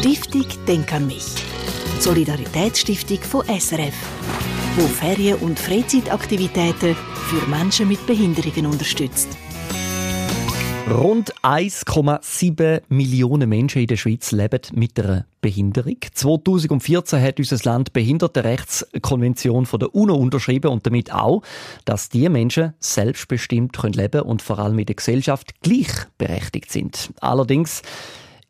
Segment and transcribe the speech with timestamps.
[0.00, 1.26] Stiftung Denk an mich.
[1.98, 3.92] Solidaritätsstiftung von SRF,
[4.76, 6.96] wo Ferien- und Freizeitaktivitäten
[7.28, 9.28] für Menschen mit Behinderungen unterstützt.
[10.88, 15.98] Rund 1,7 Millionen Menschen in der Schweiz leben mit einer Behinderung.
[16.14, 21.42] 2014 hat unser Land Behindertenrechtskonvention von der UNO unterschrieben und damit auch,
[21.84, 27.10] dass die Menschen selbstbestimmt leben können und vor allem in der Gesellschaft gleichberechtigt sind.
[27.20, 27.82] Allerdings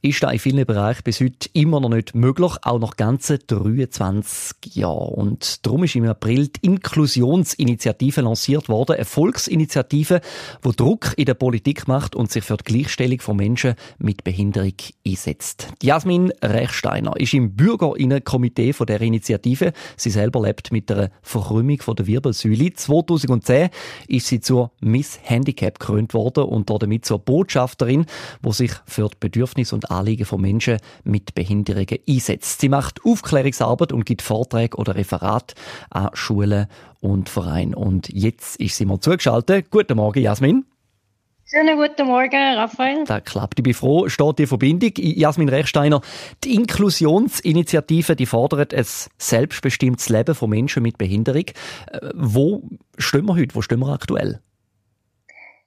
[0.03, 4.77] ist da in vielen Bereichen bis heute immer noch nicht möglich, auch nach ganzen 23
[4.77, 5.13] Jahren.
[5.15, 10.21] Und darum ist im April die Inklusionsinitiative lanciert worden, eine Volksinitiative,
[10.65, 14.73] die Druck in der Politik macht und sich für die Gleichstellung von Menschen mit Behinderung
[15.07, 15.69] einsetzt.
[15.83, 19.73] Jasmin Rechsteiner ist im Bürgerinnenkomitee von der Initiative.
[19.97, 22.73] Sie selber lebt mit der Verkrümmung von der Wirbelsäule.
[22.73, 23.69] 2010
[24.09, 28.07] ist sie zur Miss Handicap gekrönt worden und damit zur Botschafterin,
[28.41, 32.61] wo sich für die Bedürfnisse und Anliegen von Menschen mit Behinderungen einsetzt.
[32.61, 35.55] Sie macht Aufklärungsarbeit und gibt Vorträge oder Referate
[35.91, 36.67] an Schulen
[37.01, 37.75] und Vereinen.
[37.75, 39.71] Und jetzt ist sie mal zugeschaltet.
[39.71, 40.65] Guten Morgen, Jasmin.
[41.53, 43.05] Schönen guten Morgen, Raphael.
[43.07, 43.59] Da klappt.
[43.59, 44.93] Ich bin froh, steht die Verbindung.
[44.95, 46.01] Jasmin Rechsteiner,
[46.45, 48.87] die Inklusionsinitiative, die fordert ein
[49.19, 51.47] selbstbestimmtes Leben von Menschen mit Behinderung.
[51.91, 52.63] Äh, wo
[52.99, 53.57] stehen wir heute?
[53.57, 54.41] Wo stehen wir aktuell?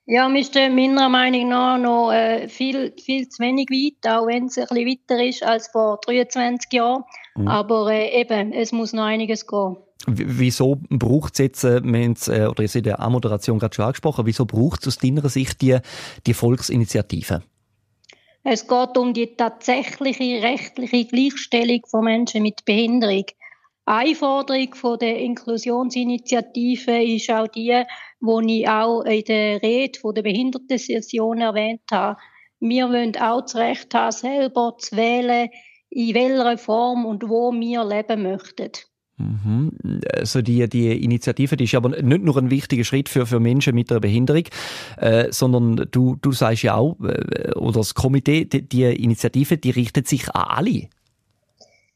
[0.06, 4.48] Ja, wir stehen meiner Meinung nach noch äh, viel, viel zu wenig weit, auch wenn
[4.48, 7.04] es ein bisschen weiter ist als vor 23 Jahren.
[7.36, 7.48] Mhm.
[7.48, 9.78] Aber äh, eben, es muss noch einiges gehen.
[10.06, 14.46] wieso braucht es jetzt, äh, äh, oder ihr seht der A-Moderation gerade schon angesprochen, wieso
[14.46, 15.78] braucht es aus deiner Sicht die,
[16.28, 17.42] die Volksinitiative?
[18.44, 23.24] Es geht um die tatsächliche rechtliche Gleichstellung von Menschen mit Behinderung.
[23.86, 27.84] Eine Forderung von der Inklusionsinitiative ist auch die,
[28.22, 32.18] die ich auch in der Rede von der Behindertensession erwähnt habe.
[32.62, 35.50] Wir wollen auch das Recht haben, selber zu wählen,
[35.90, 38.72] in welcher Form und wo wir leben möchten.
[39.18, 39.72] Mhm.
[40.12, 43.76] Also die, die Initiative die ist aber nicht nur ein wichtiger Schritt für, für Menschen
[43.76, 44.44] mit einer Behinderung,
[44.98, 49.70] äh, sondern du, du sagst ja auch, äh, oder das Komitee, die, die Initiative, die
[49.70, 50.90] richtet sich an alle.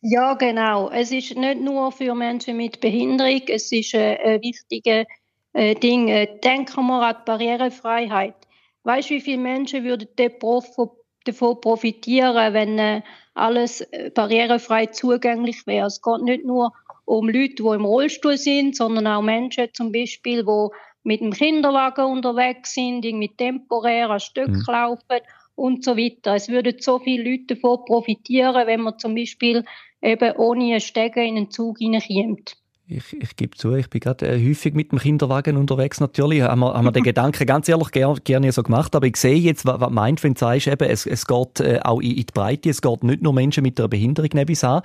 [0.01, 0.89] Ja, genau.
[0.89, 5.05] Es ist nicht nur für Menschen mit Behinderung, es ist ein, ein wichtiges
[5.53, 6.07] äh, Ding.
[6.07, 8.35] Äh, denken wir an die Barrierefreiheit.
[8.83, 13.01] Weißt du, wie viele Menschen würden davon profitieren, wenn äh,
[13.33, 15.87] alles barrierefrei zugänglich wäre?
[15.87, 16.71] Es geht nicht nur
[17.05, 20.67] um Leute, die im Rollstuhl sind, sondern auch Menschen zum Beispiel, die
[21.03, 24.63] mit dem Kinderwagen unterwegs sind, irgendwie temporär ein Stück mhm.
[24.67, 25.21] laufen
[25.57, 26.35] und so weiter.
[26.35, 29.65] Es würden so viele Leute davon profitieren, wenn man zum Beispiel
[30.01, 32.55] eben ohne einen Stege in einen Zug hineinkommt.
[32.89, 35.99] Ich, ich gebe zu, ich bin gerade äh, häufig mit dem Kinderwagen unterwegs.
[35.99, 38.95] Natürlich haben wir, haben wir den Gedanken ganz ehrlich gerne, gerne so gemacht.
[38.95, 41.79] Aber ich sehe jetzt, was, was meint, wenn du sagst, eben, es, es geht äh,
[41.83, 42.69] auch in, in, die Breite.
[42.69, 44.83] Es geht nicht nur Menschen mit einer Behinderung nebis an.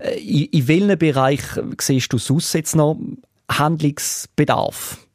[0.00, 1.42] Äh, in, in welchem Bereich
[1.80, 2.98] siehst du sonst jetzt noch
[3.48, 5.05] Handlungsbedarf?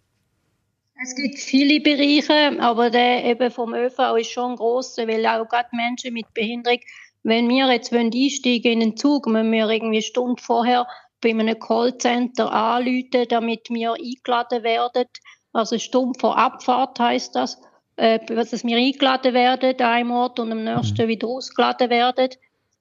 [1.04, 5.70] Es gibt viele Bereiche, aber der eben vom ÖV ist schon groß, weil auch gerade
[5.74, 6.80] Menschen mit Behinderung
[7.24, 10.88] wenn wir jetzt einsteigen in den Zug, müssen wir irgendwie eine Stunde vorher
[11.22, 15.08] bei einem Callcenter anrufen, damit wir eingeladen werden.
[15.54, 17.62] Also eine Stunde vor Abfahrt heißt das,
[17.98, 21.10] äh, dass wir eingeladen werden an einem Ort und am nächsten mhm.
[21.10, 22.30] wieder ausgeladen werden.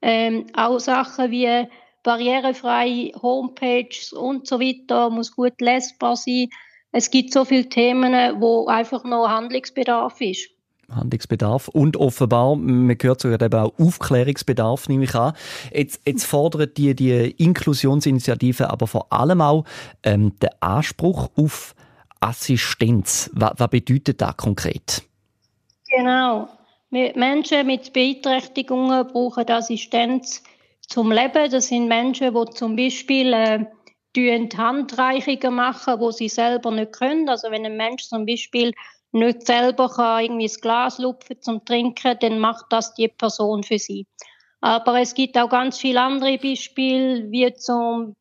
[0.00, 1.68] Ähm, auch Sachen wie
[2.02, 6.48] barrierefreie Homepages und so weiter muss gut lesbar sein.
[6.92, 10.50] Es gibt so viele Themen, wo einfach noch Handlungsbedarf ist.
[10.90, 15.34] Handlungsbedarf und offenbar, man gehört sogar eben auch Aufklärungsbedarf, nehme ich an.
[15.72, 19.64] Jetzt, jetzt fordert die, die Inklusionsinitiative aber vor allem auch
[20.02, 21.74] ähm, den Anspruch auf
[22.18, 23.30] Assistenz.
[23.34, 25.02] Was, was bedeutet das konkret?
[25.88, 26.48] Genau.
[26.90, 30.42] Menschen mit Beeinträchtigungen brauchen Assistenz
[30.88, 31.50] zum Leben.
[31.50, 33.64] Das sind Menschen, die zum Beispiel äh,
[34.16, 37.28] Handreichungen machen, wo sie selber nicht können.
[37.28, 38.72] Also wenn ein Mensch zum Beispiel
[39.12, 43.78] nicht selber kann irgendwie das Glas lupfen zum Trinken, dann macht das die Person für
[43.78, 44.06] sie.
[44.60, 48.14] Aber es gibt auch ganz viele andere Beispiele, wie zum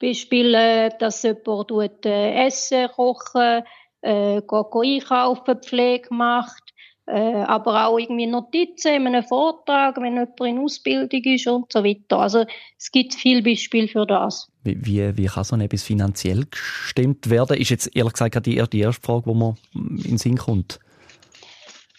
[0.00, 3.62] Beispiel, äh, dass jemand äh, Essen kochen,
[4.00, 6.71] äh, einkaufen, Pflege macht,
[7.06, 11.82] äh, aber auch irgendwie Notizen in einem Vortrag, wenn jemand in Ausbildung ist und so
[11.82, 12.18] weiter.
[12.18, 12.44] Also
[12.78, 14.50] es gibt viele Beispiele für das.
[14.62, 17.56] Wie, wie, wie kann so etwas finanziell gestimmt werden?
[17.56, 20.78] Ist jetzt ehrlich gesagt die, die erste Frage, die mir in den Sinn kommt.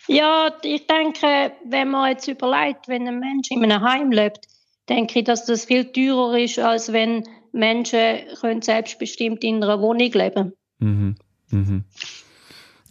[0.07, 4.47] Ja, ich denke, wenn man jetzt überlegt, wenn ein Mensch in einem Heim lebt,
[4.89, 7.23] denke ich, dass das viel teurer ist, als wenn
[7.53, 11.15] Menschen können selbstbestimmt in einer Wohnung leben mhm.
[11.51, 11.83] Mhm.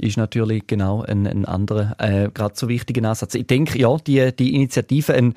[0.03, 3.35] Ist natürlich genau ein, ein anderer, äh, gerade so wichtiger Ansatz.
[3.35, 5.35] Ich denke, ja, die, die Initiative ein,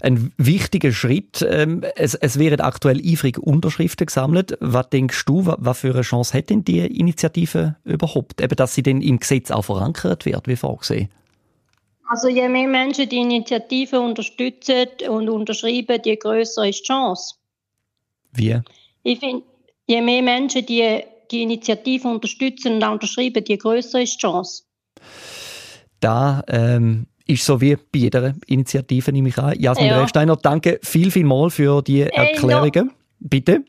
[0.00, 1.46] ein wichtiger Schritt.
[1.48, 4.56] Ähm, es, es werden aktuell eifrig Unterschriften gesammelt.
[4.60, 8.40] Was denkst du, was, für eine Chance hat denn die Initiative überhaupt?
[8.40, 11.08] Eben, dass sie denn im Gesetz auch verankert wird, wie vorgesehen?
[12.08, 17.34] Also je mehr Menschen die Initiative unterstützen und unterschreiben, je größer ist die Chance.
[18.32, 18.60] Wie?
[19.02, 19.42] Ich finde,
[19.86, 24.64] je mehr Menschen die die Initiative unterstützen und unterschreiben, je größer ist die Chance.
[26.00, 29.58] Da ähm, ist so wie bei jeder Initiative, nehme ich an.
[29.58, 30.00] Jasmin ja.
[30.00, 32.72] Rechsteiner, danke viel, viel mal für die Erklärungen.
[32.72, 32.90] Hey, no.
[33.18, 33.64] Bitte.